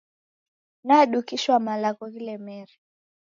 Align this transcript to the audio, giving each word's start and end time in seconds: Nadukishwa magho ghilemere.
Nadukishwa 0.85 1.55
magho 1.65 2.05
ghilemere. 2.13 2.73